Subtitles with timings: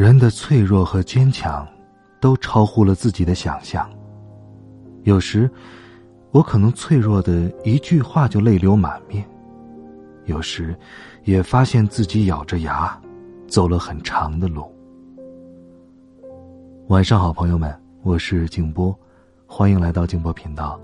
[0.00, 1.68] 人的脆弱和坚强，
[2.20, 3.86] 都超乎了自己的想象。
[5.02, 5.50] 有时，
[6.30, 9.22] 我可能脆弱的一句话就泪流满面；
[10.24, 10.74] 有时，
[11.24, 12.98] 也发现自己咬着牙，
[13.46, 14.64] 走了很长的路。
[16.88, 18.98] 晚上好，朋友们，我是静波，
[19.46, 20.80] 欢迎来到静波频道。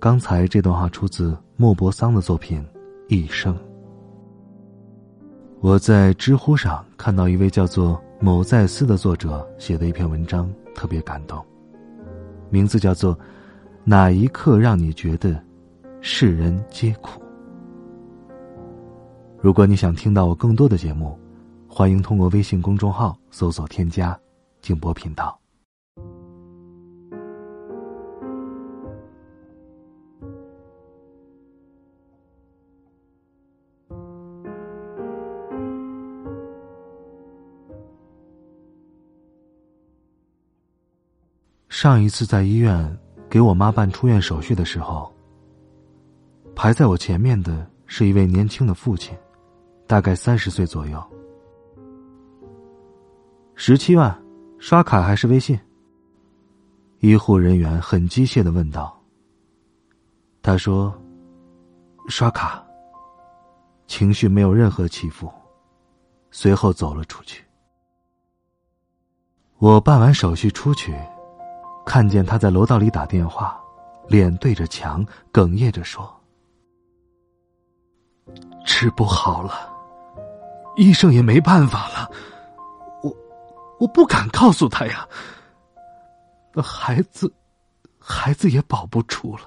[0.00, 2.60] 刚才这段话出自莫泊桑的作品
[3.06, 3.54] 《一生》。
[5.60, 8.02] 我在知乎上看到一位叫做。
[8.18, 11.44] 某在思的作者写的一篇文章特别感动，
[12.48, 13.14] 名字叫做
[13.84, 15.38] 《哪一刻让你觉得
[16.00, 17.20] 世人皆苦》。
[19.38, 21.16] 如果你想听到我更多的节目，
[21.68, 24.18] 欢迎通过微信公众号搜索添加
[24.62, 25.38] “静波频道”。
[41.76, 45.14] 上一次在医院给我妈办出院手续的时候，
[46.54, 49.14] 排在我前面的是一位年轻的父亲，
[49.86, 51.04] 大概三十岁左右。
[53.56, 54.18] 十七万，
[54.58, 55.60] 刷卡还是微信？
[57.00, 58.98] 医护人员很机械的问道。
[60.40, 60.98] 他说
[62.08, 62.64] ：“刷卡。”
[63.86, 65.30] 情绪没有任何起伏，
[66.30, 67.44] 随后走了出去。
[69.58, 70.96] 我办完手续出去。
[71.86, 73.58] 看见他在楼道里打电话，
[74.08, 76.12] 脸对着墙，哽咽着说
[78.66, 79.72] ：“治不好了，
[80.76, 82.10] 医生也没办法了。
[83.04, 83.16] 我，
[83.78, 85.08] 我不敢告诉他呀。
[86.60, 87.32] 孩子，
[88.00, 89.42] 孩子也保不住了。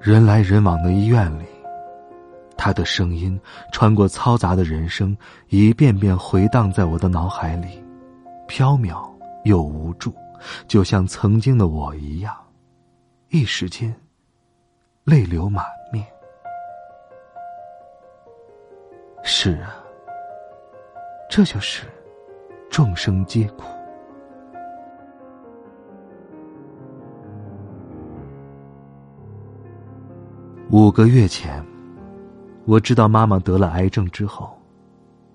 [0.00, 1.44] 人来人往的医院里，
[2.56, 3.38] 他的声音
[3.72, 5.14] 穿过嘈杂的人声，
[5.48, 7.78] 一遍遍回荡在我的脑海里。”
[8.54, 9.10] 飘渺
[9.44, 10.14] 又无助，
[10.68, 12.36] 就像曾经的我一样，
[13.30, 13.90] 一时间
[15.04, 16.04] 泪流满面。
[19.22, 19.72] 是啊，
[21.30, 21.86] 这就是
[22.70, 23.64] 众生皆苦。
[30.70, 31.64] 五个月前，
[32.66, 34.60] 我知道妈妈得了癌症之后，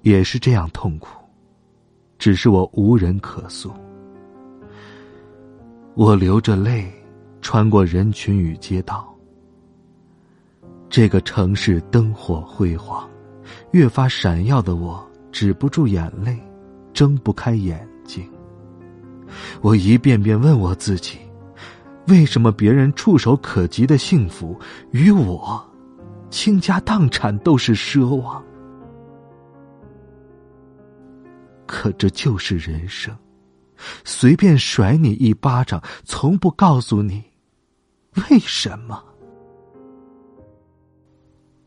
[0.01, 1.26] 也是这样痛苦。
[2.17, 3.71] 只是我无人可诉，
[5.93, 6.91] 我流着泪，
[7.41, 9.13] 穿过人群与街道。
[10.89, 13.07] 这个城市灯火辉煌，
[13.71, 16.37] 越发闪耀的我止不住眼泪，
[16.93, 18.27] 睁不开眼睛。
[19.61, 21.19] 我一遍遍问我自己：
[22.07, 24.57] 为什么别人触手可及的幸福，
[24.91, 25.63] 与我
[26.29, 28.43] 倾家荡产都是奢望？
[31.67, 33.15] 可这就是人生，
[34.03, 37.23] 随便甩你一巴掌，从不告诉你
[38.29, 39.03] 为什么。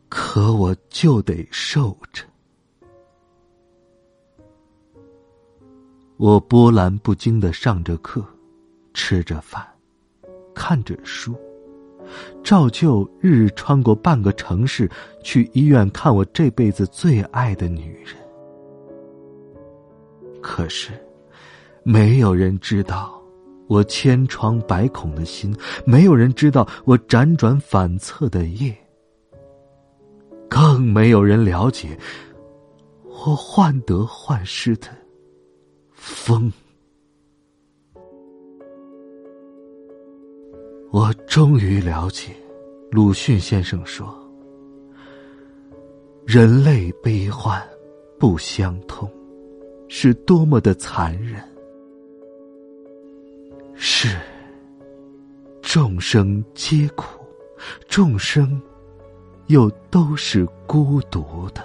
[0.09, 2.25] 可我就得受着。
[6.17, 8.23] 我波澜不惊的上着课，
[8.93, 9.65] 吃着饭，
[10.53, 11.33] 看着书，
[12.43, 14.91] 照旧日日穿过半个城市
[15.23, 18.20] 去医院看我这辈子最爱的女人。
[20.53, 20.91] 可是，
[21.81, 23.17] 没有人知道
[23.67, 28.77] 我千疮百孔的心，没有人知道我辗转反侧的夜，
[30.49, 31.97] 更没有人了解
[33.05, 34.89] 我患得患失的
[35.93, 36.51] 风。
[40.91, 42.35] 我终于了解，
[42.91, 44.13] 鲁迅先生说
[46.27, 47.65] ：“人类悲欢
[48.19, 49.09] 不相通。”
[49.93, 51.43] 是多么的残忍！
[53.75, 54.17] 是
[55.61, 57.19] 众生皆苦，
[57.89, 58.59] 众生
[59.47, 61.61] 又都是孤独的。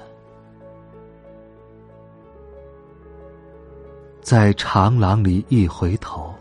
[4.20, 6.34] 在长廊里一回头，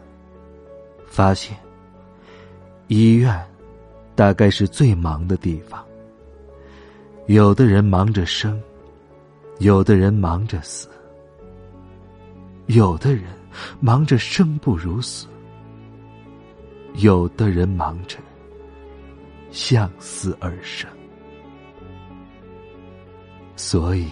[1.05, 1.55] 发现
[2.87, 3.39] 医院
[4.15, 5.85] 大概是最忙的地方。
[7.27, 8.59] 有的人忙着生，
[9.59, 10.89] 有的人忙着死，
[12.67, 13.23] 有的人
[13.79, 15.27] 忙着生不如死，
[16.95, 18.17] 有的人忙着
[19.51, 20.89] 向死而生。
[23.55, 24.07] 所以，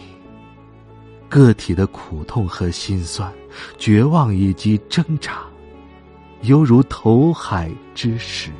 [1.27, 3.33] 个体的苦痛和心酸、
[3.77, 5.41] 绝望以及挣扎，
[6.43, 8.51] 犹如投海之时，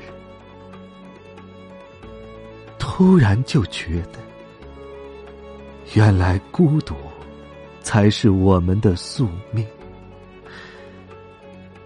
[2.80, 4.20] 突然就觉得。
[5.94, 6.96] 原来孤独，
[7.82, 9.64] 才是我们的宿命。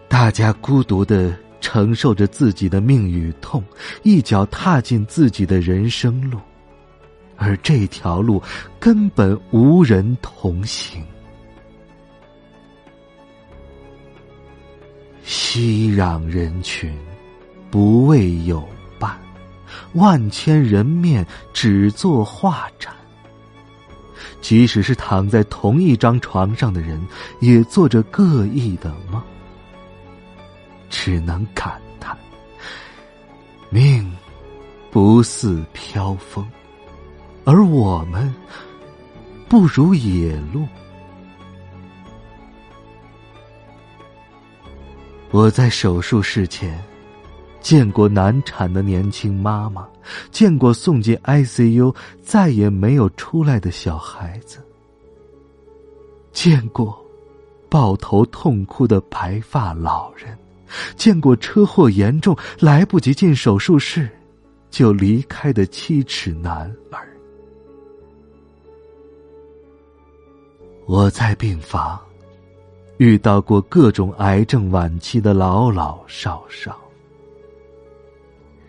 [0.09, 3.63] 大家孤独的承受着自己的命与痛，
[4.03, 6.39] 一脚踏进自己的人生路，
[7.35, 8.41] 而这条路
[8.79, 11.03] 根本无人同行。
[15.23, 16.97] 熙攘人群，
[17.69, 18.65] 不为有
[18.97, 19.11] 伴；
[19.93, 22.93] 万千人面，只做画展。
[24.39, 27.05] 即使是躺在同一张床上的人，
[27.41, 29.21] 也做着各异的梦。
[30.89, 32.17] 只能感叹：
[33.69, 34.11] 命
[34.91, 36.45] 不似飘风，
[37.45, 38.33] 而我们
[39.47, 40.67] 不如野鹿。
[45.31, 46.83] 我在手术室前。
[47.59, 49.85] 见过难产的年轻妈妈，
[50.31, 54.65] 见过送进 ICU 再也没有出来的小孩子，
[56.31, 56.97] 见过
[57.67, 60.37] 抱头痛哭的白发老人，
[60.95, 64.09] 见过车祸严重来不及进手术室
[64.69, 67.07] 就离开的七尺男儿。
[70.85, 71.99] 我在病房
[72.97, 76.79] 遇到过各种癌症晚期的老老少少。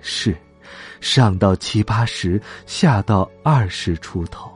[0.01, 0.37] 是，
[1.01, 4.51] 上到七八十，下到二十出头，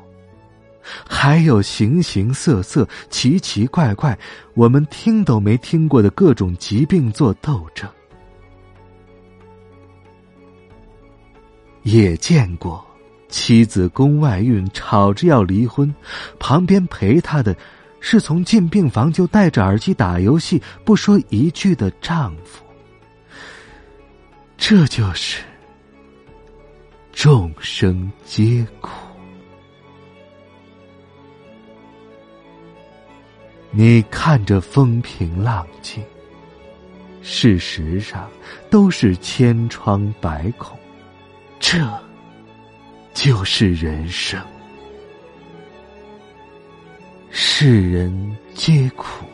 [1.08, 4.18] 还有形形色色、奇奇怪怪，
[4.54, 7.88] 我们听都没听过的各种疾病做斗争。
[11.82, 12.84] 也见过
[13.28, 15.92] 妻子宫外孕，吵着要离婚，
[16.38, 17.56] 旁边陪她的，
[17.98, 22.62] 是从进病房就戴着耳机打游戏，不说一句的丈夫。
[24.56, 25.42] 这就是
[27.12, 29.11] 众生皆苦。
[33.74, 36.04] 你看着风平浪静，
[37.22, 38.28] 事实上
[38.68, 40.78] 都是千疮百孔。
[41.58, 41.78] 这
[43.14, 44.38] 就是人生。
[47.30, 49.24] 世人皆苦，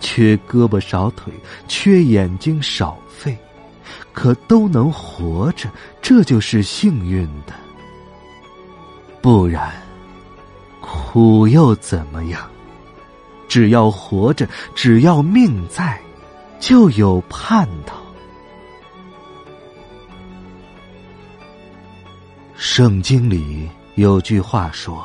[0.00, 1.32] 缺胳膊少腿，
[1.68, 3.38] 缺眼睛少肺。
[4.12, 5.70] 可都能活着，
[6.02, 7.54] 这就是幸运的。
[9.22, 9.72] 不然，
[10.80, 12.50] 苦又怎么样？
[13.56, 15.98] 只要活着，只要命在，
[16.60, 17.96] 就有盼头。
[22.54, 25.02] 圣经里有句话说：“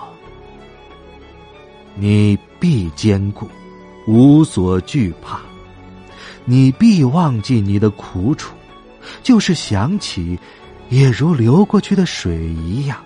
[1.95, 3.47] 你必坚固，
[4.05, 5.39] 无所惧怕；
[6.43, 8.53] 你必忘记你的苦楚。”
[9.23, 10.37] 就是想起，
[10.89, 13.01] 也如流过去的水一样。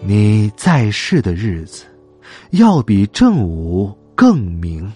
[0.00, 1.84] 你在世的日子，
[2.50, 4.92] 要比正午更明。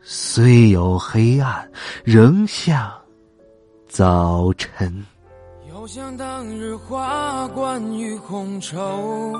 [0.00, 1.70] 虽有黑暗，
[2.04, 2.92] 仍像
[3.88, 5.04] 早晨。
[5.70, 9.32] 又像当日花冠与红绸，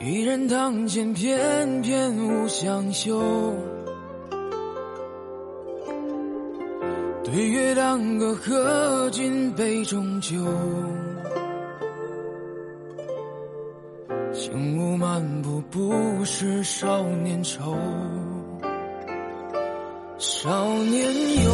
[0.00, 3.54] 一人堂前，翩翩无相休。
[7.24, 10.36] 对月当歌喝尽杯中酒，
[14.34, 17.76] 轻舞漫步不识少年愁。
[20.18, 21.06] 少年
[21.44, 21.52] 游，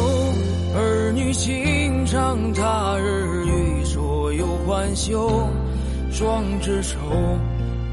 [0.75, 5.47] 儿女情长，他日欲说又还休。
[6.11, 6.97] 壮志愁，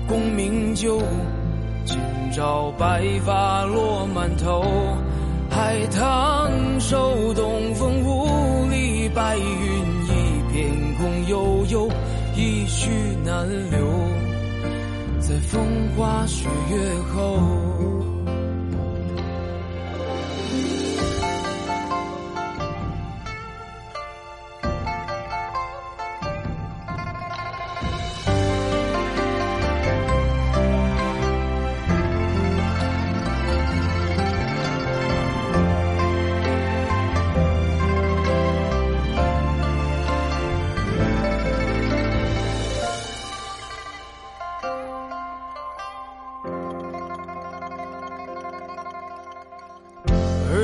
[0.08, 0.98] 功名就，
[1.84, 1.98] 今
[2.32, 4.64] 朝白发落满头。
[5.50, 11.88] 海棠收，东风无力，白云一片空悠悠，
[12.34, 12.90] 一去
[13.24, 13.78] 难留，
[15.40, 18.17] 风花雪月后。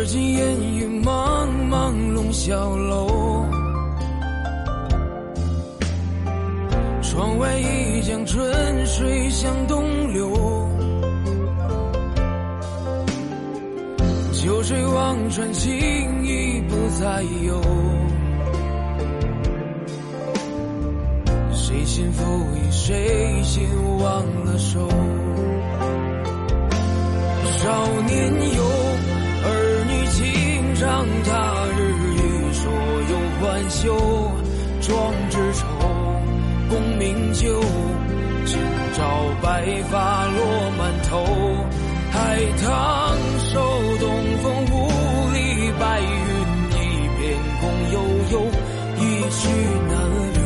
[0.07, 3.47] 今烟雨茫茫笼小楼，
[7.03, 9.83] 窗外一江春水向东
[10.13, 10.31] 流，
[14.33, 15.73] 秋水望穿情
[16.25, 17.61] 意不再有，
[21.53, 22.23] 谁心拂
[22.57, 23.65] 衣，谁先
[23.99, 24.87] 忘了收。
[27.59, 28.63] 少年游，
[33.75, 33.95] 休。
[34.81, 35.65] 壮志愁，
[36.69, 37.61] 功名就，
[38.45, 38.59] 今
[38.93, 39.03] 朝
[39.41, 41.25] 白发落满头。
[42.13, 42.69] 海棠
[43.39, 43.55] 收，
[43.99, 44.05] 东
[44.43, 44.73] 风无
[45.33, 45.37] 力，
[45.81, 46.07] 白云
[46.71, 46.79] 一
[47.17, 47.23] 片
[47.61, 47.63] 空
[47.95, 47.97] 悠
[48.31, 48.35] 悠，
[48.99, 49.01] 一
[49.31, 49.41] 去
[49.89, 49.93] 难
[50.35, 50.39] 留，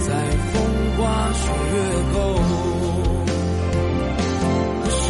[0.00, 0.08] 在
[0.50, 0.54] 风
[0.98, 1.00] 花
[1.32, 1.40] 雪
[1.72, 1.74] 月
[2.12, 2.14] 后。
[4.90, 5.00] 少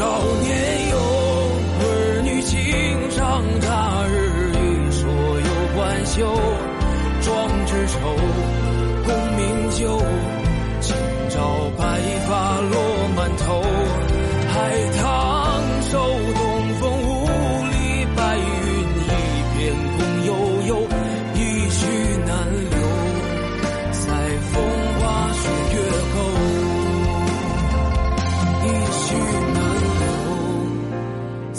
[0.43, 0.47] 年
[0.91, 0.95] 游，
[1.81, 1.83] 儿
[2.25, 2.53] 女情
[3.17, 3.21] 长，
[3.63, 3.67] 他
[4.07, 4.13] 日
[4.53, 5.01] 欲说
[5.41, 6.52] 有还休。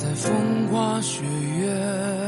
[0.04, 2.23] 在风花雪月。